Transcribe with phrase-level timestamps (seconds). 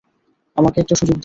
[0.57, 1.19] আমাকে একটা সুযোগ দাও।